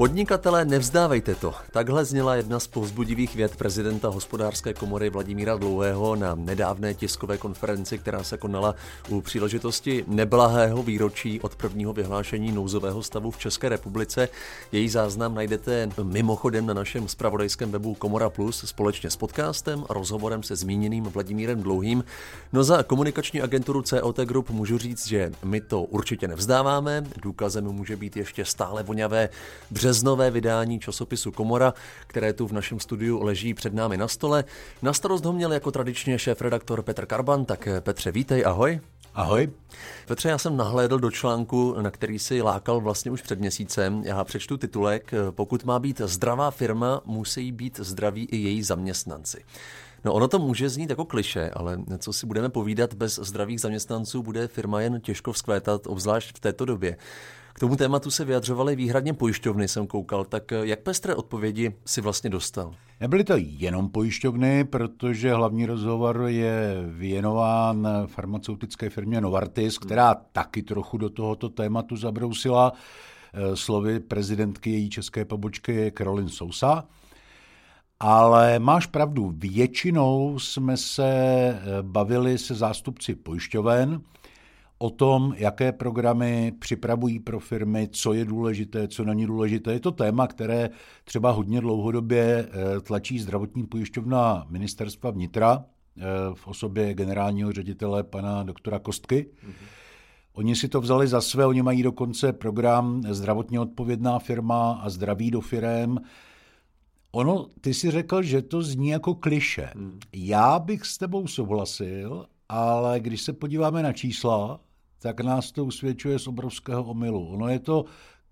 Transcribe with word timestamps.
Podnikatelé, 0.00 0.64
nevzdávejte 0.64 1.34
to. 1.34 1.54
Takhle 1.70 2.04
zněla 2.04 2.34
jedna 2.34 2.60
z 2.60 2.66
povzbudivých 2.66 3.34
věd 3.34 3.56
prezidenta 3.56 4.08
hospodářské 4.08 4.74
komory 4.74 5.10
Vladimíra 5.10 5.56
Dlouhého 5.56 6.16
na 6.16 6.34
nedávné 6.34 6.94
tiskové 6.94 7.38
konferenci, 7.38 7.98
která 7.98 8.22
se 8.22 8.38
konala 8.38 8.74
u 9.08 9.20
příležitosti 9.20 10.04
neblahého 10.08 10.82
výročí 10.82 11.40
od 11.40 11.56
prvního 11.56 11.92
vyhlášení 11.92 12.52
nouzového 12.52 13.02
stavu 13.02 13.30
v 13.30 13.38
České 13.38 13.68
republice. 13.68 14.28
Její 14.72 14.88
záznam 14.88 15.34
najdete 15.34 15.88
mimochodem 16.02 16.66
na 16.66 16.74
našem 16.74 17.08
spravodajském 17.08 17.70
webu 17.70 17.94
Komora 17.94 18.30
Plus 18.30 18.64
společně 18.66 19.10
s 19.10 19.16
podcastem 19.16 19.84
a 19.88 19.94
rozhovorem 19.94 20.42
se 20.42 20.56
zmíněným 20.56 21.04
Vladimírem 21.04 21.62
Dlouhým. 21.62 22.04
No 22.52 22.64
za 22.64 22.82
komunikační 22.82 23.42
agenturu 23.42 23.82
COT 23.82 24.18
Group 24.18 24.50
můžu 24.50 24.78
říct, 24.78 25.06
že 25.06 25.32
my 25.44 25.60
to 25.60 25.82
určitě 25.82 26.28
nevzdáváme. 26.28 27.04
Důkazem 27.22 27.64
může 27.64 27.96
být 27.96 28.16
ještě 28.16 28.44
stále 28.44 28.82
voňavé 28.82 29.28
březnové 29.90 30.30
vydání 30.30 30.80
časopisu 30.80 31.32
Komora, 31.32 31.74
které 32.06 32.32
tu 32.32 32.46
v 32.46 32.52
našem 32.52 32.80
studiu 32.80 33.22
leží 33.22 33.54
před 33.54 33.74
námi 33.74 33.96
na 33.96 34.08
stole. 34.08 34.44
Na 34.82 34.92
starost 34.92 35.24
ho 35.24 35.32
měl 35.32 35.52
jako 35.52 35.70
tradičně 35.70 36.18
šéf-redaktor 36.18 36.82
Petr 36.82 37.06
Karban, 37.06 37.44
tak 37.44 37.68
Petře, 37.80 38.12
vítej, 38.12 38.44
ahoj. 38.46 38.80
Ahoj. 39.14 39.50
Petře, 40.06 40.28
já 40.28 40.38
jsem 40.38 40.56
nahlédl 40.56 40.98
do 40.98 41.10
článku, 41.10 41.76
na 41.80 41.90
který 41.90 42.18
si 42.18 42.42
lákal 42.42 42.80
vlastně 42.80 43.10
už 43.10 43.22
před 43.22 43.40
měsícem. 43.40 44.02
Já 44.04 44.24
přečtu 44.24 44.56
titulek. 44.56 45.10
Pokud 45.30 45.64
má 45.64 45.78
být 45.78 46.00
zdravá 46.04 46.50
firma, 46.50 47.00
musí 47.04 47.52
být 47.52 47.80
zdraví 47.82 48.24
i 48.24 48.36
její 48.36 48.62
zaměstnanci. 48.62 49.44
No 50.04 50.12
ono 50.12 50.28
to 50.28 50.38
může 50.38 50.68
znít 50.68 50.90
jako 50.90 51.04
kliše, 51.04 51.50
ale 51.50 51.78
co 51.98 52.12
si 52.12 52.26
budeme 52.26 52.48
povídat, 52.48 52.94
bez 52.94 53.18
zdravých 53.22 53.60
zaměstnanců 53.60 54.22
bude 54.22 54.48
firma 54.48 54.80
jen 54.80 55.00
těžko 55.00 55.32
vzkvétat, 55.32 55.86
obzvlášť 55.86 56.36
v 56.36 56.40
této 56.40 56.64
době. 56.64 56.96
K 57.60 57.68
tomu 57.68 57.76
tématu 57.76 58.10
se 58.10 58.24
vyjadřovaly 58.24 58.76
výhradně 58.76 59.14
pojišťovny, 59.14 59.68
jsem 59.68 59.86
koukal. 59.86 60.24
Tak 60.24 60.50
jak 60.62 60.80
pestré 60.80 61.14
odpovědi 61.14 61.74
si 61.86 62.00
vlastně 62.00 62.30
dostal? 62.30 62.74
Nebyly 63.00 63.24
to 63.24 63.34
jenom 63.36 63.88
pojišťovny, 63.88 64.64
protože 64.64 65.34
hlavní 65.34 65.66
rozhovor 65.66 66.24
je 66.26 66.84
věnován 66.88 67.88
farmaceutické 68.06 68.90
firmě 68.90 69.20
Novartis, 69.20 69.78
která 69.78 70.14
taky 70.14 70.62
trochu 70.62 70.98
do 70.98 71.10
tohoto 71.10 71.48
tématu 71.48 71.96
zabrousila 71.96 72.72
eh, 72.72 73.56
slovy 73.56 74.00
prezidentky 74.00 74.70
její 74.70 74.90
české 74.90 75.24
pobočky 75.24 75.92
Caroline 75.98 76.30
Sousa. 76.30 76.84
Ale 78.00 78.58
máš 78.58 78.86
pravdu, 78.86 79.32
většinou 79.36 80.38
jsme 80.38 80.76
se 80.76 81.08
eh, 81.08 81.60
bavili 81.82 82.38
se 82.38 82.54
zástupci 82.54 83.14
pojišťoven, 83.14 84.00
o 84.82 84.90
tom, 84.90 85.34
jaké 85.36 85.72
programy 85.72 86.52
připravují 86.58 87.18
pro 87.18 87.40
firmy, 87.40 87.88
co 87.92 88.12
je 88.12 88.24
důležité, 88.24 88.88
co 88.88 89.04
není 89.04 89.26
důležité. 89.26 89.72
Je 89.72 89.80
to 89.80 89.90
téma, 89.90 90.26
které 90.26 90.70
třeba 91.04 91.30
hodně 91.30 91.60
dlouhodobě 91.60 92.48
eh, 92.48 92.80
tlačí 92.80 93.18
zdravotní 93.18 93.66
pojišťovna 93.66 94.46
ministerstva 94.48 95.10
vnitra 95.10 95.64
eh, 95.64 96.02
v 96.34 96.48
osobě 96.48 96.94
generálního 96.94 97.52
ředitele 97.52 98.02
pana 98.02 98.42
doktora 98.42 98.78
Kostky. 98.78 99.26
Mm-hmm. 99.46 99.66
Oni 100.32 100.56
si 100.56 100.68
to 100.68 100.80
vzali 100.80 101.08
za 101.08 101.20
své, 101.20 101.46
oni 101.46 101.62
mají 101.62 101.82
dokonce 101.82 102.32
program 102.32 103.02
zdravotně 103.08 103.60
odpovědná 103.60 104.18
firma 104.18 104.80
a 104.82 104.90
zdraví 104.90 105.30
do 105.30 105.40
firem. 105.40 105.98
Ono, 107.12 107.46
ty 107.60 107.74
si 107.74 107.90
řekl, 107.90 108.22
že 108.22 108.42
to 108.42 108.62
zní 108.62 108.88
jako 108.88 109.14
kliše. 109.14 109.70
Hmm. 109.74 109.98
Já 110.12 110.58
bych 110.58 110.86
s 110.86 110.98
tebou 110.98 111.26
souhlasil, 111.26 112.26
ale 112.48 113.00
když 113.00 113.22
se 113.22 113.32
podíváme 113.32 113.82
na 113.82 113.92
čísla, 113.92 114.60
tak 115.02 115.20
nás 115.20 115.52
to 115.52 115.64
usvědčuje 115.64 116.18
z 116.18 116.26
obrovského 116.26 116.84
omylu. 116.84 117.28
Ono 117.28 117.48
je 117.48 117.58
to 117.58 117.84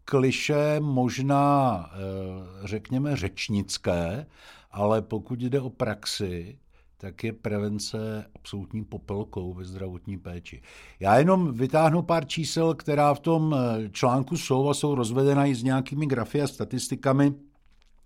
kliše 0.05 0.81
možná, 0.81 1.85
eh, 1.93 2.67
řekněme, 2.67 3.17
řečnické, 3.17 4.27
ale 4.71 5.03
pokud 5.03 5.41
jde 5.41 5.61
o 5.61 5.71
praxi, 5.71 6.59
tak 6.99 7.25
je 7.25 7.33
prevence 7.33 8.27
absolutní 8.35 8.85
popelkou 8.85 9.55
ve 9.55 9.65
zdravotní 9.65 10.19
péči. 10.19 10.63
Já 11.01 11.19
jenom 11.19 11.55
vytáhnu 11.55 12.03
pár 12.03 12.27
čísel, 12.27 12.75
která 12.75 13.15
v 13.15 13.21
tom 13.21 13.55
eh, 13.55 13.89
článku 13.91 14.37
jsou 14.37 14.69
a 14.69 14.75
jsou 14.75 14.95
rozvedena 14.95 15.47
i 15.47 15.55
s 15.55 15.63
nějakými 15.63 16.07
grafy 16.07 16.43
a 16.43 16.47
statistikami. 16.47 17.35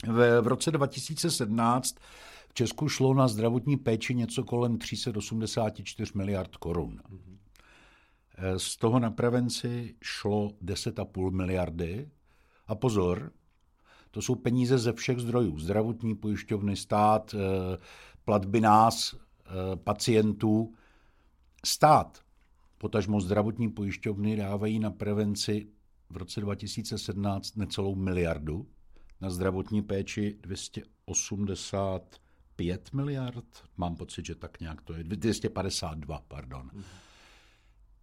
V, 0.06 0.47
roce 0.47 0.71
2017 0.71 1.97
v 2.49 2.55
Česku 2.55 2.89
šlo 2.89 3.15
na 3.15 3.28
zdravotní 3.28 3.77
péči 3.77 4.15
něco 4.15 4.45
kolem 4.45 4.78
384 4.78 6.12
miliard 6.15 6.56
korun. 6.56 7.01
Mm-hmm. 7.11 7.31
Eh, 8.42 8.58
z 8.58 8.76
toho 8.76 8.98
na 8.98 9.10
prevenci 9.10 9.94
šlo 10.03 10.50
10,5 10.60 11.30
miliardy. 11.30 12.10
A 12.66 12.75
pozor, 12.75 13.32
to 14.10 14.22
jsou 14.22 14.34
peníze 14.34 14.78
ze 14.78 14.92
všech 14.92 15.19
zdrojů. 15.19 15.58
Zdravotní 15.58 16.14
pojišťovny, 16.14 16.76
stát, 16.76 17.34
eh, 17.34 17.38
platby 18.25 18.60
nás, 18.60 19.14
eh, 19.14 19.19
pacientů. 19.76 20.75
Stát, 21.64 22.20
potažmo 22.78 23.20
zdravotní 23.20 23.70
pojišťovny 23.70 24.36
dávají 24.36 24.78
na 24.78 24.91
prevenci 24.91 25.66
v 26.10 26.16
roce 26.16 26.41
2017 26.41 27.56
necelou 27.56 27.94
miliardu, 27.94 28.66
na 29.20 29.30
zdravotní 29.30 29.82
péči 29.82 30.38
285 30.41 32.92
miliard, 32.92 33.44
mám 33.76 33.97
pocit, 33.97 34.26
že 34.26 34.34
tak 34.34 34.60
nějak 34.60 34.82
to 34.82 34.94
je, 34.94 35.04
252, 35.04 36.20
pardon. 36.28 36.70
Mm-hmm. 36.74 37.12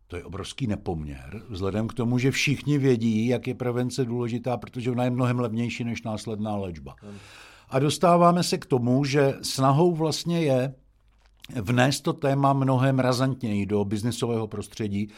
To 0.09 0.15
je 0.15 0.23
obrovský 0.23 0.67
nepoměr, 0.67 1.41
vzhledem 1.49 1.87
k 1.87 1.93
tomu, 1.93 2.17
že 2.17 2.31
všichni 2.31 2.77
vědí, 2.77 3.27
jak 3.27 3.47
je 3.47 3.55
prevence 3.55 4.05
důležitá, 4.05 4.57
protože 4.57 4.91
ona 4.91 5.03
je 5.03 5.09
mnohem 5.09 5.39
levnější 5.39 5.83
než 5.83 6.03
následná 6.03 6.55
léčba. 6.55 6.95
A 7.69 7.79
dostáváme 7.79 8.43
se 8.43 8.57
k 8.57 8.65
tomu, 8.65 9.03
že 9.05 9.33
snahou 9.41 9.95
vlastně 9.95 10.41
je 10.41 10.73
vnést 11.61 12.01
to 12.01 12.13
téma 12.13 12.53
mnohem 12.53 12.99
razantněji 12.99 13.65
do 13.65 13.85
biznisového 13.85 14.47
prostředí, 14.47 15.09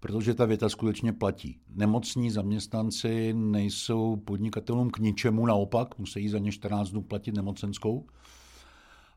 protože 0.00 0.34
ta 0.34 0.44
věta 0.44 0.68
skutečně 0.68 1.12
platí. 1.12 1.58
Nemocní 1.74 2.30
zaměstnanci 2.30 3.32
nejsou 3.34 4.16
podnikatelům 4.16 4.90
k 4.90 4.98
ničemu, 4.98 5.46
naopak 5.46 5.98
musí 5.98 6.28
za 6.28 6.38
ně 6.38 6.52
14 6.52 6.90
dnů 6.90 7.02
platit 7.02 7.34
nemocenskou 7.34 8.06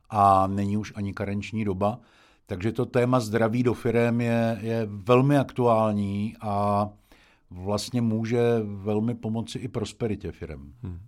a 0.09 0.47
není 0.47 0.77
už 0.77 0.93
ani 0.95 1.13
karenční 1.13 1.65
doba. 1.65 1.99
Takže 2.49 2.71
to 2.71 2.85
téma 2.85 3.19
zdraví 3.19 3.63
do 3.63 3.73
firem 3.73 4.21
je, 4.21 4.57
je 4.61 4.87
velmi 4.89 5.37
aktuální 5.37 6.35
a 6.41 6.89
vlastně 7.49 8.01
může 8.01 8.39
velmi 8.63 9.15
pomoci 9.15 9.59
i 9.59 9.67
prosperitě 9.67 10.31
firem. 10.31 10.73
Hmm. 10.83 10.99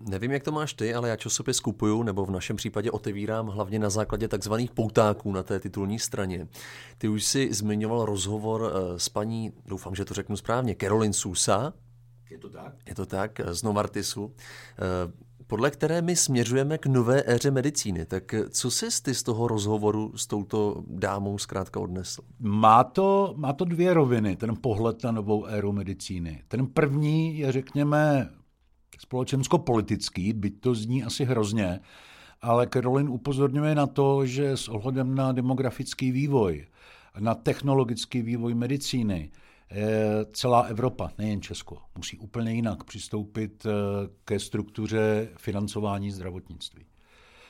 Nevím, 0.00 0.32
jak 0.32 0.42
to 0.42 0.52
máš 0.52 0.74
ty, 0.74 0.94
ale 0.94 1.08
já 1.08 1.16
časopis 1.16 1.60
kupuju, 1.60 2.02
nebo 2.02 2.26
v 2.26 2.30
našem 2.30 2.56
případě 2.56 2.90
otevírám 2.90 3.46
hlavně 3.46 3.78
na 3.78 3.90
základě 3.90 4.28
takzvaných 4.28 4.70
poutáků 4.70 5.32
na 5.32 5.42
té 5.42 5.60
titulní 5.60 5.98
straně. 5.98 6.48
Ty 6.98 7.08
už 7.08 7.24
si 7.24 7.54
zmiňoval 7.54 8.04
rozhovor 8.04 8.72
eh, 8.72 8.98
s 8.98 9.08
paní, 9.08 9.52
doufám, 9.66 9.94
že 9.94 10.04
to 10.04 10.14
řeknu 10.14 10.36
správně, 10.36 10.76
Caroline 10.80 11.14
Sousa. 11.14 11.72
Je 12.30 12.38
to 12.38 12.50
tak? 12.50 12.74
Je 12.86 12.94
to 12.94 13.06
tak, 13.06 13.40
z 13.46 13.62
Novartisu. 13.62 14.34
Podle 15.48 15.70
které 15.70 16.02
my 16.02 16.16
směřujeme 16.16 16.78
k 16.78 16.86
nové 16.86 17.22
éře 17.26 17.50
medicíny. 17.50 18.06
Tak 18.06 18.34
co 18.50 18.70
jsi 18.70 19.02
ty 19.02 19.14
z 19.14 19.22
toho 19.22 19.48
rozhovoru 19.48 20.12
s 20.16 20.26
touto 20.26 20.84
dámou 20.86 21.38
zkrátka 21.38 21.80
odnesl? 21.80 22.22
Má 22.38 22.84
to, 22.84 23.34
má 23.36 23.52
to 23.52 23.64
dvě 23.64 23.94
roviny, 23.94 24.36
ten 24.36 24.56
pohled 24.60 25.04
na 25.04 25.12
novou 25.12 25.44
éru 25.44 25.72
medicíny. 25.72 26.42
Ten 26.48 26.66
první 26.66 27.38
je, 27.38 27.52
řekněme, 27.52 28.30
společensko-politický, 28.98 30.32
byť 30.32 30.60
to 30.60 30.74
zní 30.74 31.04
asi 31.04 31.24
hrozně, 31.24 31.80
ale 32.42 32.68
Caroline 32.72 33.10
upozorňuje 33.10 33.74
na 33.74 33.86
to, 33.86 34.26
že 34.26 34.56
s 34.56 34.68
ohledem 34.68 35.14
na 35.14 35.32
demografický 35.32 36.12
vývoj, 36.12 36.66
na 37.18 37.34
technologický 37.34 38.22
vývoj 38.22 38.54
medicíny, 38.54 39.30
celá 40.32 40.60
Evropa, 40.60 41.10
nejen 41.18 41.42
Česko, 41.42 41.78
musí 41.96 42.18
úplně 42.18 42.52
jinak 42.52 42.84
přistoupit 42.84 43.66
eh, 43.66 43.70
ke 44.24 44.38
struktuře 44.38 45.28
financování 45.36 46.10
zdravotnictví. 46.10 46.86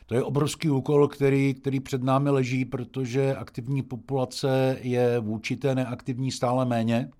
To 0.07 0.15
je 0.15 0.23
obrovský 0.23 0.71
úkol, 0.71 1.09
který, 1.09 1.55
který 1.55 1.81
před 1.81 2.03
námi 2.03 2.31
leží, 2.31 2.65
protože 2.65 3.37
aktivní 3.37 3.83
populace 3.83 4.79
je 4.81 5.19
vůči 5.19 5.57
té 5.57 5.75
neaktivní 5.75 6.33
stále 6.33 6.65
méně. 6.65 7.11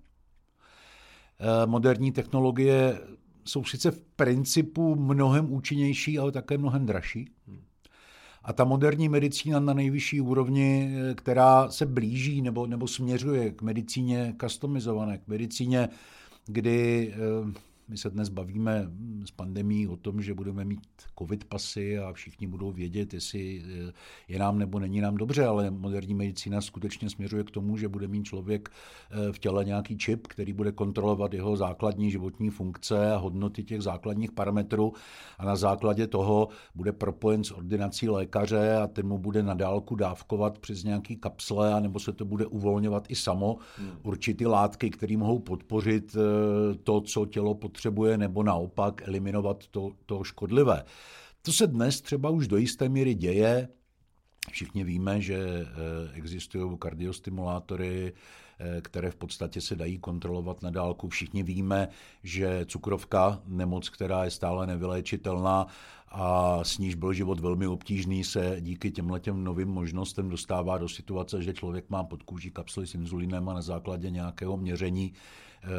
Eh, 1.39 1.67
moderní 1.67 2.11
technologie 2.11 2.99
jsou 3.45 3.63
sice 3.63 3.91
v 3.91 4.01
principu 4.01 4.95
mnohem 4.95 5.53
účinnější, 5.53 6.19
ale 6.19 6.31
také 6.31 6.57
mnohem 6.57 6.85
dražší. 6.85 7.29
Hmm. 7.47 7.66
A 8.47 8.53
ta 8.53 8.63
moderní 8.63 9.09
medicína 9.09 9.59
na 9.59 9.73
nejvyšší 9.73 10.21
úrovni, 10.21 10.95
která 11.15 11.69
se 11.69 11.85
blíží 11.85 12.41
nebo, 12.41 12.67
nebo 12.67 12.87
směřuje 12.87 13.51
k 13.51 13.61
medicíně 13.61 14.35
customizované, 14.41 15.17
k 15.17 15.27
medicíně, 15.27 15.89
kdy 16.45 17.13
eh, 17.13 17.66
my 17.89 17.97
se 17.97 18.09
dnes 18.09 18.29
bavíme 18.29 18.91
s 19.25 19.31
pandemí 19.31 19.87
o 19.87 19.97
tom, 19.97 20.21
že 20.21 20.33
budeme 20.33 20.65
mít 20.65 20.81
covid 21.19 21.43
pasy 21.43 21.99
a 21.99 22.13
všichni 22.13 22.47
budou 22.47 22.71
vědět, 22.71 23.13
jestli 23.13 23.63
eh, 23.65 23.93
je 24.27 24.39
nám 24.39 24.59
nebo 24.59 24.79
není 24.79 25.01
nám 25.01 25.17
dobře, 25.17 25.45
ale 25.45 25.71
moderní 25.71 26.13
medicína 26.13 26.61
skutečně 26.61 27.09
směřuje 27.09 27.43
k 27.43 27.51
tomu, 27.51 27.77
že 27.77 27.87
bude 27.87 28.07
mít 28.07 28.23
člověk 28.23 28.69
eh, 28.69 29.31
v 29.31 29.39
těle 29.39 29.65
nějaký 29.65 29.97
čip, 29.97 30.27
který 30.27 30.53
bude 30.53 30.71
kontrolovat 30.71 31.33
jeho 31.33 31.57
základní 31.57 32.11
životní 32.11 32.49
funkce 32.49 33.11
a 33.11 33.17
hodnoty 33.17 33.63
těch 33.63 33.81
základních 33.81 34.31
parametrů 34.31 34.93
a 35.37 35.45
na 35.45 35.55
základě 35.55 36.07
toho 36.07 36.47
bude 36.75 36.91
propojen 36.91 37.43
s 37.43 37.51
ordinací 37.51 38.09
lékaře 38.09 38.75
a 38.75 38.87
ten 38.87 39.07
mu 39.07 39.17
bude 39.17 39.43
nadálku 39.43 39.95
dávkovat 39.95 40.59
přes 40.59 40.83
nějaký 40.83 41.15
kapsle, 41.15 41.81
nebo 41.81 41.99
se 41.99 42.13
to 42.13 42.25
bude 42.25 42.45
uvolňovat 42.45 43.05
i 43.09 43.15
samo 43.15 43.57
hmm. 43.77 43.91
určitý 44.03 44.45
látky, 44.45 44.89
které 44.89 45.17
mohou 45.17 45.39
podpořit 45.39 46.15
eh, 46.15 46.75
to, 46.83 47.01
co 47.01 47.25
tělo 47.25 47.55
potřebuje, 47.55 47.76
nebo 48.17 48.43
naopak 48.43 49.01
eliminovat 49.07 49.67
to, 49.67 49.91
to 50.05 50.23
škodlivé. 50.23 50.83
To 51.41 51.53
se 51.53 51.67
dnes 51.67 52.01
třeba 52.01 52.29
už 52.29 52.47
do 52.47 52.57
jisté 52.57 52.89
míry 52.89 53.13
děje. 53.15 53.67
Všichni 54.51 54.83
víme, 54.83 55.21
že 55.21 55.37
eh, 55.37 55.65
existují 56.13 56.77
kardiostimulátory, 56.77 58.13
eh, 58.59 58.81
které 58.81 59.11
v 59.11 59.15
podstatě 59.15 59.61
se 59.61 59.75
dají 59.75 59.97
kontrolovat 59.97 60.61
na 60.61 60.69
dálku. 60.69 61.09
Všichni 61.09 61.43
víme, 61.43 61.87
že 62.23 62.65
cukrovka, 62.65 63.41
nemoc, 63.45 63.89
která 63.89 64.23
je 64.23 64.31
stále 64.31 64.67
nevyléčitelná 64.67 65.67
a 66.07 66.59
s 66.63 66.77
níž 66.77 66.95
byl 66.95 67.13
život 67.13 67.39
velmi 67.39 67.67
obtížný, 67.67 68.23
se 68.23 68.57
díky 68.59 68.91
těmhle 68.91 69.19
těm 69.19 69.43
novým 69.43 69.67
možnostem 69.67 70.29
dostává 70.29 70.77
do 70.77 70.89
situace, 70.89 71.43
že 71.43 71.53
člověk 71.53 71.89
má 71.89 72.03
pod 72.03 72.23
kůží 72.23 72.51
kapsly 72.51 72.87
s 72.87 72.95
inzulinem 72.95 73.49
a 73.49 73.53
na 73.53 73.61
základě 73.61 74.09
nějakého 74.09 74.57
měření 74.57 75.13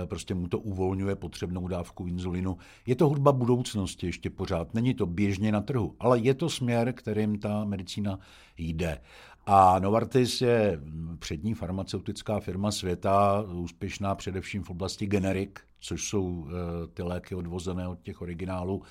prostě 0.08 0.34
mu 0.34 0.48
to 0.48 0.58
uvolňuje 0.58 1.16
potřebnou 1.16 1.68
dávku 1.68 2.06
inzulinu. 2.06 2.58
Je 2.86 2.96
to 2.96 3.08
hudba 3.08 3.32
budoucnosti 3.32 4.06
ještě 4.06 4.30
pořád, 4.30 4.74
není 4.74 4.94
to 4.94 5.06
běžně 5.06 5.52
na 5.52 5.60
trhu, 5.60 5.94
ale 6.00 6.18
je 6.18 6.34
to 6.34 6.50
směr, 6.50 6.92
kterým 6.92 7.38
ta 7.38 7.64
medicína 7.64 8.18
jde. 8.56 9.00
A 9.46 9.78
Novartis 9.78 10.40
je 10.40 10.80
přední 11.18 11.54
farmaceutická 11.54 12.40
firma 12.40 12.70
světa, 12.70 13.44
úspěšná 13.52 14.14
především 14.14 14.62
v 14.62 14.70
oblasti 14.70 15.06
generik, 15.06 15.60
což 15.80 16.08
jsou 16.08 16.46
eh, 16.48 16.86
ty 16.86 17.02
léky 17.02 17.34
odvozené 17.34 17.88
od 17.88 18.02
těch 18.02 18.22
originálů, 18.22 18.82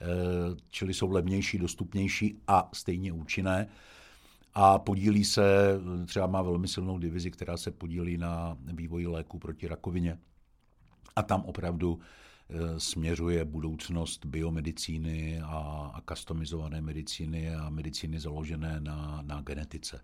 eh, 0.00 0.06
čili 0.70 0.94
jsou 0.94 1.10
levnější, 1.10 1.58
dostupnější 1.58 2.36
a 2.48 2.68
stejně 2.72 3.12
účinné 3.12 3.68
a 4.54 4.78
podílí 4.78 5.24
se, 5.24 5.78
třeba 6.06 6.26
má 6.26 6.42
velmi 6.42 6.68
silnou 6.68 6.98
divizi, 6.98 7.30
která 7.30 7.56
se 7.56 7.70
podílí 7.70 8.16
na 8.16 8.58
vývoji 8.64 9.06
léků 9.06 9.38
proti 9.38 9.68
rakovině. 9.68 10.18
A 11.16 11.22
tam 11.22 11.42
opravdu 11.42 11.98
eh, 12.48 12.80
směřuje 12.80 13.44
budoucnost 13.44 14.26
biomedicíny 14.26 15.40
a, 15.40 15.56
a 15.94 16.00
customizované 16.14 16.80
medicíny 16.80 17.54
a 17.54 17.70
medicíny 17.70 18.20
založené 18.20 18.80
na, 18.80 19.22
na 19.26 19.40
genetice. 19.40 20.00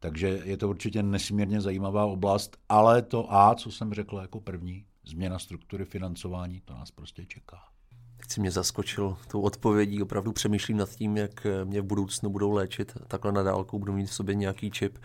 Takže 0.00 0.28
je 0.44 0.56
to 0.56 0.68
určitě 0.68 1.02
nesmírně 1.02 1.60
zajímavá 1.60 2.06
oblast, 2.06 2.56
ale 2.68 3.02
to 3.02 3.32
A, 3.34 3.54
co 3.54 3.70
jsem 3.70 3.94
řekl 3.94 4.16
jako 4.16 4.40
první, 4.40 4.84
změna 5.04 5.38
struktury 5.38 5.84
financování, 5.84 6.60
to 6.64 6.74
nás 6.74 6.90
prostě 6.90 7.26
čeká. 7.26 7.58
Teď 8.16 8.30
si 8.30 8.40
mě 8.40 8.50
zaskočil 8.50 9.16
tou 9.30 9.40
odpovědí, 9.40 10.02
opravdu 10.02 10.32
přemýšlím 10.32 10.76
nad 10.76 10.90
tím, 10.90 11.16
jak 11.16 11.46
mě 11.64 11.80
v 11.80 11.84
budoucnu 11.84 12.30
budou 12.30 12.50
léčit 12.50 12.92
takhle 13.08 13.32
na 13.32 13.42
dálku, 13.42 13.78
budu 13.78 13.92
mít 13.92 14.06
v 14.06 14.14
sobě 14.14 14.34
nějaký 14.34 14.70
čip. 14.70 14.98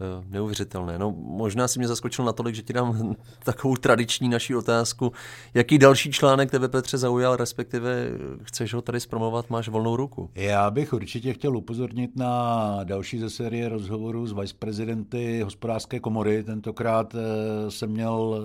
Eh, 0.00 0.24
neuvěřitelné. 0.28 0.98
No, 0.98 1.14
možná 1.18 1.68
si 1.68 1.78
mě 1.78 1.88
zaskočil 1.88 2.24
natolik, 2.24 2.54
že 2.54 2.62
ti 2.62 2.72
dám 2.72 3.14
takovou 3.44 3.76
tradiční 3.76 4.28
naší 4.28 4.54
otázku. 4.54 5.12
Jaký 5.54 5.78
další 5.78 6.10
článek 6.10 6.50
tebe, 6.50 6.68
Petře, 6.68 6.98
zaujal, 6.98 7.36
respektive 7.36 8.10
chceš 8.42 8.74
ho 8.74 8.82
tady 8.82 9.00
zpromovat, 9.00 9.50
máš 9.50 9.68
volnou 9.68 9.96
ruku? 9.96 10.30
Já 10.34 10.70
bych 10.70 10.92
určitě 10.92 11.32
chtěl 11.32 11.56
upozornit 11.56 12.16
na 12.16 12.84
další 12.84 13.18
ze 13.18 13.30
série 13.30 13.68
rozhovorů 13.68 14.26
s 14.26 14.32
viceprezidenty 14.32 15.42
hospodářské 15.42 16.00
komory. 16.00 16.44
Tentokrát 16.44 17.14
eh, 17.14 17.70
jsem 17.70 17.90
měl 17.90 18.36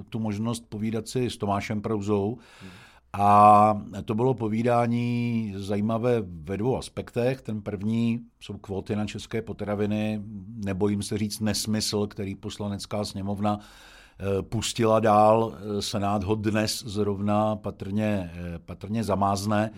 eh, 0.00 0.04
tu 0.08 0.18
možnost 0.18 0.64
povídat 0.68 1.08
si 1.08 1.30
s 1.30 1.36
Tomášem 1.36 1.80
Prouzou, 1.80 2.38
hmm 2.62 2.83
a 3.16 3.82
to 4.04 4.14
bylo 4.14 4.34
povídání 4.34 5.52
zajímavé 5.56 6.22
ve 6.26 6.56
dvou 6.56 6.76
aspektech. 6.76 7.42
Ten 7.42 7.62
první 7.62 8.20
jsou 8.40 8.58
kvóty 8.58 8.96
na 8.96 9.06
české 9.06 9.42
potraviny, 9.42 10.22
nebojím 10.64 11.02
se 11.02 11.18
říct 11.18 11.40
nesmysl, 11.40 12.06
který 12.06 12.34
poslanecká 12.34 13.04
sněmovna 13.04 13.58
eh, 13.58 14.42
pustila 14.42 15.00
dál. 15.00 15.58
Senát 15.80 16.24
ho 16.24 16.34
dnes 16.34 16.84
zrovna 16.86 17.56
patrně, 17.56 18.32
eh, 18.34 18.58
patrně 18.58 19.04
zamázne. 19.04 19.70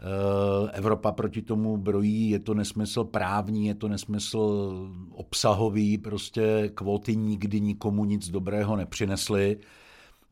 Eh, 0.00 0.70
Evropa 0.72 1.12
proti 1.12 1.42
tomu 1.42 1.76
brojí, 1.76 2.30
je 2.30 2.38
to 2.38 2.54
nesmysl 2.54 3.04
právní, 3.04 3.66
je 3.66 3.74
to 3.74 3.88
nesmysl 3.88 4.72
obsahový, 5.10 5.98
prostě 5.98 6.70
kvóty 6.74 7.16
nikdy 7.16 7.60
nikomu 7.60 8.04
nic 8.04 8.30
dobrého 8.30 8.76
nepřinesly. 8.76 9.58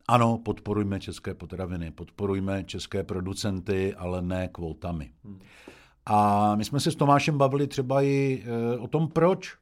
Ano, 0.09 0.37
podporujme 0.37 0.99
české 0.99 1.33
potraviny, 1.33 1.91
podporujme 1.91 2.63
české 2.63 3.03
producenty, 3.03 3.95
ale 3.95 4.21
ne 4.21 4.47
kvótami. 4.47 5.11
Hmm. 5.23 5.39
A 6.05 6.55
my 6.55 6.65
jsme 6.65 6.79
se 6.79 6.91
s 6.91 6.95
Tomášem 6.95 7.37
bavili 7.37 7.67
třeba 7.67 8.01
i 8.01 8.43
e, 8.45 8.77
o 8.77 8.87
tom, 8.87 9.07
proč 9.07 9.57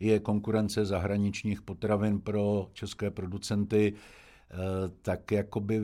je 0.00 0.20
konkurence 0.20 0.84
zahraničních 0.84 1.62
potravin 1.62 2.20
pro 2.20 2.70
české 2.72 3.10
producenty 3.10 3.94
e, 3.94 4.88
tak 5.02 5.32
jakoby 5.32 5.80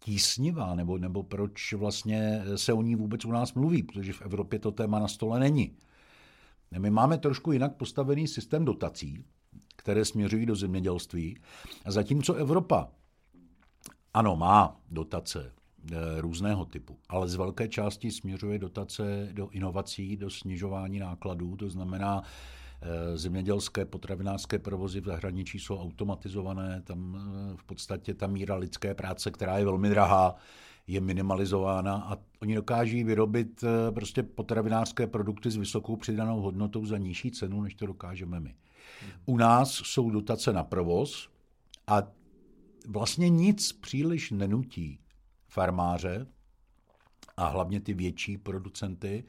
tísnivá, 0.00 0.74
nebo, 0.74 0.98
nebo 0.98 1.22
proč 1.22 1.72
vlastně 1.72 2.42
se 2.56 2.72
o 2.72 2.82
ní 2.82 2.96
vůbec 2.96 3.24
u 3.24 3.32
nás 3.32 3.54
mluví, 3.54 3.82
protože 3.82 4.12
v 4.12 4.22
Evropě 4.22 4.58
to 4.58 4.72
téma 4.72 4.98
na 4.98 5.08
stole 5.08 5.40
není. 5.40 5.76
My 6.78 6.90
máme 6.90 7.18
trošku 7.18 7.52
jinak 7.52 7.76
postavený 7.76 8.28
systém 8.28 8.64
dotací, 8.64 9.24
které 9.88 10.04
směřují 10.04 10.46
do 10.46 10.56
zemědělství. 10.56 11.38
A 11.84 11.90
zatímco 11.90 12.34
Evropa, 12.34 12.88
ano, 14.14 14.36
má 14.36 14.80
dotace 14.90 15.52
eh, 15.92 15.96
různého 16.20 16.64
typu, 16.64 16.98
ale 17.08 17.28
z 17.28 17.34
velké 17.34 17.68
části 17.68 18.10
směřuje 18.10 18.58
dotace 18.58 19.28
do 19.32 19.48
inovací, 19.48 20.16
do 20.16 20.30
snižování 20.30 20.98
nákladů, 20.98 21.56
to 21.56 21.70
znamená, 21.70 22.22
eh, 22.22 23.16
zemědělské 23.16 23.84
potravinářské 23.84 24.58
provozy 24.58 25.00
v 25.00 25.04
zahraničí 25.04 25.58
jsou 25.58 25.78
automatizované, 25.78 26.82
tam 26.84 27.16
eh, 27.16 27.56
v 27.56 27.64
podstatě 27.64 28.14
ta 28.14 28.26
míra 28.26 28.56
lidské 28.56 28.94
práce, 28.94 29.30
která 29.30 29.58
je 29.58 29.64
velmi 29.64 29.88
drahá, 29.88 30.36
je 30.86 31.00
minimalizována 31.00 31.94
a 31.96 32.18
oni 32.42 32.54
dokáží 32.54 33.04
vyrobit 33.04 33.64
prostě 33.94 34.22
potravinářské 34.22 35.06
produkty 35.06 35.50
s 35.50 35.56
vysokou 35.56 35.96
přidanou 35.96 36.40
hodnotou 36.40 36.86
za 36.86 36.98
nižší 36.98 37.30
cenu, 37.30 37.62
než 37.62 37.74
to 37.74 37.86
dokážeme 37.86 38.40
my. 38.40 38.54
U 39.26 39.36
nás 39.36 39.70
jsou 39.70 40.10
dotace 40.10 40.52
na 40.52 40.64
provoz 40.64 41.28
a 41.86 42.02
vlastně 42.88 43.28
nic 43.28 43.72
příliš 43.72 44.30
nenutí 44.30 45.00
farmáře 45.48 46.26
a 47.36 47.48
hlavně 47.48 47.80
ty 47.80 47.94
větší 47.94 48.38
producenty, 48.38 49.24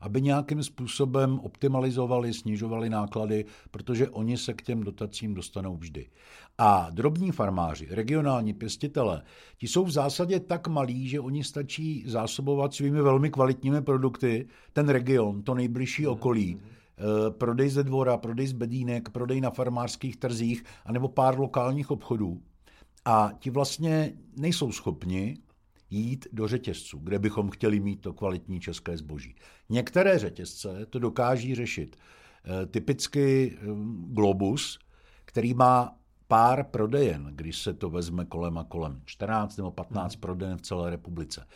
aby 0.00 0.22
nějakým 0.22 0.62
způsobem 0.62 1.40
optimalizovali, 1.40 2.34
snižovali 2.34 2.90
náklady, 2.90 3.44
protože 3.70 4.08
oni 4.08 4.38
se 4.38 4.54
k 4.54 4.62
těm 4.62 4.82
dotacím 4.82 5.34
dostanou 5.34 5.76
vždy. 5.76 6.10
A 6.58 6.90
drobní 6.90 7.32
farmáři, 7.32 7.88
regionální 7.90 8.54
pěstitele, 8.54 9.22
ti 9.56 9.68
jsou 9.68 9.84
v 9.84 9.90
zásadě 9.90 10.40
tak 10.40 10.68
malí, 10.68 11.08
že 11.08 11.20
oni 11.20 11.44
stačí 11.44 12.04
zásobovat 12.06 12.74
svými 12.74 13.02
velmi 13.02 13.30
kvalitními 13.30 13.82
produkty 13.82 14.48
ten 14.72 14.88
region, 14.88 15.42
to 15.42 15.54
nejbližší 15.54 16.06
okolí. 16.06 16.60
Prodej 17.30 17.68
ze 17.68 17.84
dvora, 17.84 18.16
prodej 18.16 18.46
z 18.46 18.52
bedínek, 18.52 19.08
prodej 19.08 19.40
na 19.40 19.50
farmářských 19.50 20.16
trzích, 20.16 20.64
anebo 20.84 21.08
pár 21.08 21.38
lokálních 21.38 21.90
obchodů. 21.90 22.42
A 23.04 23.30
ti 23.38 23.50
vlastně 23.50 24.12
nejsou 24.36 24.72
schopni 24.72 25.36
jít 25.90 26.26
do 26.32 26.48
řetězců, 26.48 26.98
kde 26.98 27.18
bychom 27.18 27.50
chtěli 27.50 27.80
mít 27.80 28.00
to 28.00 28.12
kvalitní 28.12 28.60
české 28.60 28.96
zboží. 28.96 29.34
Některé 29.68 30.18
řetězce 30.18 30.86
to 30.90 30.98
dokáží 30.98 31.54
řešit. 31.54 31.96
Eh, 32.44 32.66
typicky 32.66 33.56
eh, 33.56 33.66
Globus, 34.06 34.78
který 35.24 35.54
má 35.54 35.96
pár 36.28 36.64
prodejen, 36.64 37.32
když 37.34 37.58
se 37.58 37.74
to 37.74 37.90
vezme 37.90 38.24
kolem 38.24 38.58
a 38.58 38.64
kolem, 38.64 39.02
14 39.04 39.56
nebo 39.56 39.70
15 39.70 40.14
hmm. 40.14 40.20
prodejen 40.20 40.58
v 40.58 40.62
celé 40.62 40.90
republice 40.90 41.46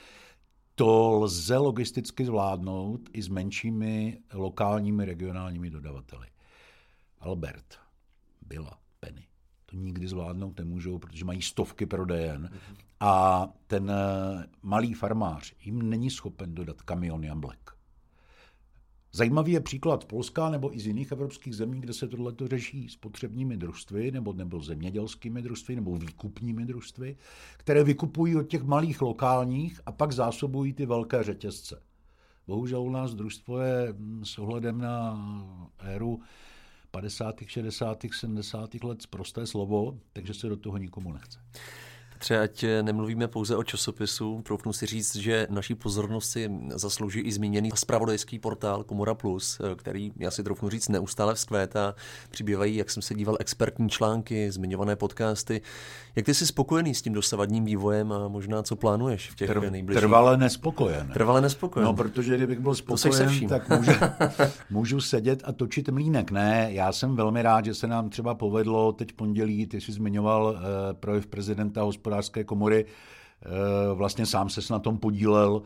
to 0.76 1.11
lze 1.11 1.56
logisticky 1.56 2.25
zvládnout 2.25 3.00
i 3.12 3.23
s 3.23 3.28
menšími 3.28 4.18
lokálními 4.33 5.04
regionálními 5.04 5.71
dodavateli. 5.71 6.26
Albert, 7.21 7.78
Byla, 8.42 8.78
Penny. 9.00 9.26
To 9.66 9.76
nikdy 9.76 10.09
zvládnout 10.09 10.59
nemůžou, 10.59 10.99
protože 10.99 11.25
mají 11.25 11.42
stovky 11.42 11.87
prodejen 11.87 12.50
a 13.00 13.47
ten 13.66 13.90
eh, 13.90 14.47
malý 14.62 14.95
farmář 14.95 15.54
jim 15.61 15.90
není 15.90 16.11
schopen 16.11 16.54
dodat 16.54 16.83
kamion 16.83 17.25
jablek. 17.25 17.75
Zajímavý 19.16 19.52
je 19.52 19.61
příklad 19.61 20.04
Polska 20.04 20.50
nebo 20.50 20.76
i 20.76 20.80
z 20.80 20.87
jiných 20.87 21.12
evropských 21.12 21.56
zemí, 21.56 21.80
kde 21.80 21.92
se 21.92 22.08
tohle 22.08 22.32
řeší 22.44 22.88
spotřebními 22.88 23.56
družstvy 23.56 24.11
nebo, 24.11 24.32
nebo 24.32 24.61
zemědělskými 24.61 25.42
družstvy 25.42 25.76
nebo 25.76 25.96
výkupními 25.96 26.64
družstvy, 26.64 27.16
které 27.56 27.85
vykupují 27.85 28.37
od 28.37 28.42
těch 28.42 28.62
malých 28.62 29.02
lokálních 29.02 29.80
a 29.87 29.92
pak 29.92 30.12
zásobují 30.12 30.73
ty 30.73 30.87
velké 30.87 31.23
řetězce. 31.23 31.82
Bohužel 32.46 32.82
u 32.82 32.90
nás 32.90 33.14
družstvo 33.14 33.61
je 33.61 33.92
hm, 33.92 34.25
s 34.25 34.38
ohledem 34.38 34.78
na 34.78 35.18
éru 35.78 36.20
50., 36.90 37.35
60., 37.46 38.06
70. 38.18 38.75
let 38.85 39.06
prosté 39.11 39.46
slovo, 39.46 39.99
takže 40.12 40.35
se 40.35 40.49
do 40.49 40.56
toho 40.56 40.76
nikomu 40.76 41.12
nechce. 41.12 41.38
Třeba 42.18 42.42
ať 42.42 42.64
nemluvíme 42.82 43.28
pouze 43.28 43.56
o 43.56 43.64
časopisu, 43.64 44.42
troufnu 44.42 44.73
si 44.73 44.87
říct, 44.87 45.16
že 45.16 45.46
naší 45.50 45.75
pozornost 45.75 46.30
si 46.30 46.50
zaslouží 46.68 47.20
i 47.20 47.32
zmíněný 47.32 47.70
spravodajský 47.75 48.38
portál 48.38 48.85
Komora 48.85 49.14
Plus, 49.14 49.61
který, 49.76 50.12
já 50.18 50.30
si 50.30 50.42
troufnu 50.42 50.68
říct, 50.68 50.88
neustále 50.88 51.35
vzkvétá. 51.35 51.94
Přibývají, 52.30 52.76
jak 52.76 52.90
jsem 52.90 53.02
se 53.02 53.14
díval, 53.14 53.37
expertní 53.40 53.88
články, 53.88 54.52
zmiňované 54.52 54.96
podcasty. 54.96 55.61
Jak 56.16 56.26
ty 56.26 56.35
jsi 56.35 56.46
spokojený 56.46 56.94
s 56.94 57.02
tím 57.02 57.12
dosavadním 57.12 57.64
vývojem 57.64 58.12
a 58.12 58.28
možná 58.28 58.62
co 58.62 58.76
plánuješ 58.76 59.30
v 59.30 59.37
těch 59.37 59.50
Tr- 59.50 59.70
nejbližších? 59.70 60.00
Trvale 60.00 60.37
nespokojen. 60.37 61.11
Trvale 61.14 61.40
nespokojen. 61.40 61.87
No, 61.87 61.94
protože 61.94 62.37
kdybych 62.37 62.61
byl 62.61 62.75
spokojen, 62.75 63.49
tak 63.49 63.68
můžu, 63.68 63.92
můžu 64.70 65.00
sedět 65.00 65.42
a 65.44 65.52
točit 65.52 65.88
mlínek. 65.88 66.30
Ne, 66.30 66.68
já 66.70 66.92
jsem 66.92 67.16
velmi 67.16 67.42
rád, 67.42 67.64
že 67.64 67.75
se 67.75 67.87
nám 67.87 68.11
třeba 68.11 68.35
povedlo 68.35 68.92
teď 68.92 69.12
pondělí, 69.12 69.66
ty 69.66 69.80
jsi 69.80 69.92
zmiňoval 69.92 70.44
uh, 70.44 70.61
projev 71.00 71.26
prezidenta 71.26 71.85
hospodářské 72.07 72.45
komory, 72.45 72.85
uh, 72.85 73.99
vlastně 73.99 74.27
sám 74.27 74.49
se 74.49 74.73
na 74.73 74.79
tom 74.79 74.99
podílel, 74.99 75.63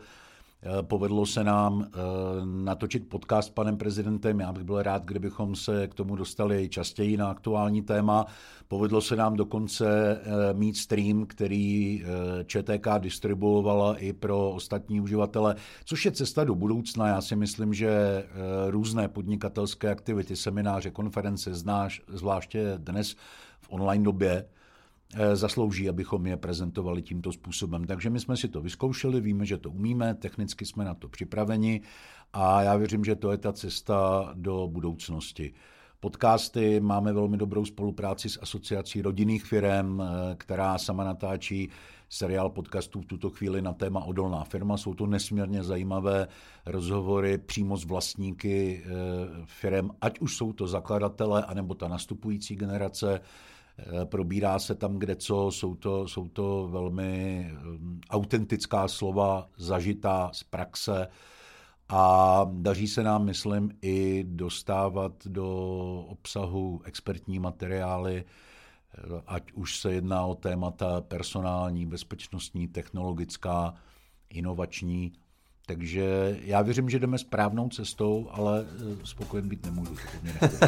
Eh, 0.63 0.83
povedlo 0.83 1.25
se 1.25 1.43
nám 1.43 1.87
eh, 1.87 1.97
natočit 2.45 3.09
podcast 3.09 3.47
s 3.47 3.51
panem 3.51 3.77
prezidentem. 3.77 4.39
Já 4.39 4.51
bych 4.53 4.63
byl 4.63 4.83
rád, 4.83 5.05
kdybychom 5.05 5.55
se 5.55 5.87
k 5.87 5.93
tomu 5.93 6.15
dostali 6.15 6.69
častěji 6.69 7.17
na 7.17 7.29
aktuální 7.29 7.81
téma. 7.81 8.25
Povedlo 8.67 9.01
se 9.01 9.15
nám 9.15 9.35
dokonce 9.35 10.19
eh, 10.21 10.53
mít 10.53 10.77
stream, 10.77 11.25
který 11.25 12.03
ČTK 12.45 12.87
distribuovala 12.99 13.95
i 13.97 14.13
pro 14.13 14.51
ostatní 14.51 15.01
uživatele, 15.01 15.55
což 15.85 16.05
je 16.05 16.11
cesta 16.11 16.43
do 16.43 16.55
budoucna. 16.55 17.07
Já 17.07 17.21
si 17.21 17.35
myslím, 17.35 17.73
že 17.73 18.23
různé 18.67 19.07
podnikatelské 19.07 19.89
aktivity, 19.89 20.35
semináře, 20.35 20.91
konference, 20.91 21.53
znáš, 21.53 22.01
zvláště 22.07 22.73
dnes 22.77 23.15
v 23.61 23.67
online 23.69 24.03
době, 24.03 24.45
Eh, 24.45 24.60
zaslouží, 25.33 25.89
abychom 25.89 26.27
je 26.27 26.37
prezentovali 26.37 27.01
tímto 27.01 27.31
způsobem. 27.31 27.83
Takže 27.83 28.09
my 28.09 28.19
jsme 28.19 28.37
si 28.37 28.47
to 28.47 28.61
vyzkoušeli, 28.61 29.21
víme, 29.21 29.45
že 29.45 29.57
to 29.57 29.69
umíme, 29.69 30.13
technicky 30.13 30.65
jsme 30.65 30.85
na 30.85 30.93
to 30.93 31.09
připraveni 31.09 31.81
a 32.33 32.61
já 32.61 32.75
věřím, 32.75 33.05
že 33.05 33.15
to 33.15 33.31
je 33.31 33.37
ta 33.37 33.53
cesta 33.53 34.31
do 34.33 34.67
budoucnosti. 34.71 35.53
Podcasty, 35.99 36.79
máme 36.79 37.13
velmi 37.13 37.37
dobrou 37.37 37.65
spolupráci 37.65 38.29
s 38.29 38.39
asociací 38.41 39.01
rodinných 39.01 39.45
firm, 39.45 40.01
eh, 40.01 40.05
která 40.37 40.77
sama 40.77 41.03
natáčí 41.03 41.69
seriál 42.09 42.49
podcastů 42.49 43.01
v 43.01 43.05
tuto 43.05 43.29
chvíli 43.29 43.61
na 43.61 43.73
téma 43.73 44.03
Odolná 44.03 44.43
firma. 44.43 44.77
Jsou 44.77 44.93
to 44.93 45.07
nesmírně 45.07 45.63
zajímavé 45.63 46.27
rozhovory 46.65 47.37
přímo 47.37 47.77
s 47.77 47.85
vlastníky 47.85 48.83
eh, 48.83 48.89
firm, 49.45 49.89
ať 50.01 50.19
už 50.19 50.37
jsou 50.37 50.53
to 50.53 50.67
zakladatele, 50.67 51.45
anebo 51.45 51.73
ta 51.73 51.87
nastupující 51.87 52.55
generace. 52.55 53.21
Eh, 53.79 54.05
probírá 54.05 54.59
se 54.59 54.75
tam 54.75 54.99
kde 54.99 55.15
co, 55.15 55.51
jsou 55.51 55.75
to, 55.75 56.07
jsou 56.07 56.27
to 56.27 56.67
velmi 56.71 57.47
um, 57.65 58.01
autentická 58.09 58.87
slova, 58.87 59.49
zažitá 59.57 60.29
z 60.33 60.43
praxe. 60.43 61.07
A 61.89 62.45
daří 62.51 62.87
se 62.87 63.03
nám, 63.03 63.25
myslím, 63.25 63.71
i 63.81 64.23
dostávat 64.27 65.27
do 65.27 65.47
obsahu 66.07 66.81
expertní 66.85 67.39
materiály, 67.39 68.25
eh, 68.25 69.21
ať 69.27 69.51
už 69.51 69.79
se 69.79 69.93
jedná 69.93 70.25
o 70.25 70.35
témata 70.35 71.01
personální, 71.01 71.85
bezpečnostní, 71.85 72.67
technologická, 72.67 73.73
inovační, 74.29 75.11
takže 75.75 76.37
já 76.43 76.61
věřím, 76.61 76.89
že 76.89 76.99
jdeme 76.99 77.17
správnou 77.17 77.69
cestou, 77.69 78.27
ale 78.31 78.65
eh, 78.65 78.95
spokojen 79.03 79.49
být 79.49 79.65
nemůžu. 79.65 79.95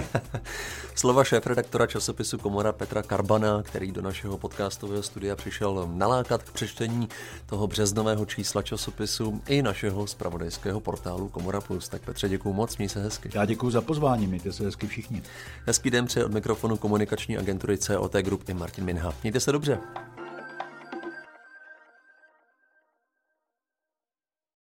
Slova 0.95 1.23
šéf-redaktora 1.23 1.87
časopisu 1.87 2.37
Komora 2.37 2.71
Petra 2.71 3.03
Karbana, 3.03 3.63
který 3.63 3.91
do 3.91 4.01
našeho 4.01 4.37
podcastového 4.37 5.03
studia 5.03 5.35
přišel 5.35 5.89
nalákat 5.93 6.43
k 6.43 6.51
přečtení 6.51 7.09
toho 7.45 7.67
březnového 7.67 8.25
čísla 8.25 8.61
časopisu 8.61 9.41
i 9.47 9.61
našeho 9.61 10.07
spravodajského 10.07 10.79
portálu 10.79 11.29
Komora 11.29 11.61
Plus. 11.61 11.89
Tak 11.89 12.01
Petře, 12.01 12.29
děkuji 12.29 12.53
moc, 12.53 12.77
měj 12.77 12.89
se 12.89 13.03
hezky. 13.03 13.29
Já 13.33 13.45
děkuji 13.45 13.71
za 13.71 13.81
pozvání, 13.81 14.27
mějte 14.27 14.51
se 14.51 14.63
hezky 14.63 14.87
všichni. 14.87 15.21
Hezký 15.65 15.89
den 15.89 16.05
přeje 16.05 16.25
od 16.25 16.33
mikrofonu 16.33 16.77
komunikační 16.77 17.37
agentury 17.37 17.77
COT 17.77 18.15
Group 18.15 18.49
i 18.49 18.53
Martin 18.53 18.85
Minha. 18.85 19.13
Mějte 19.23 19.39
se 19.39 19.51
dobře. 19.51 19.79